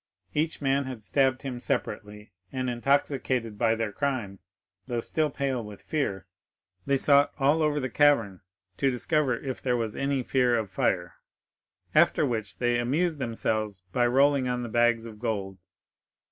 [0.33, 4.39] Each man had stabbed him separately, and, intoxicated by their crime,
[4.87, 6.25] though still pale with fear,
[6.87, 8.41] they sought all over the cavern
[8.77, 11.17] to discover if there was any fear of fire,
[11.93, 15.59] after which they amused themselves by rolling on the bags of gold.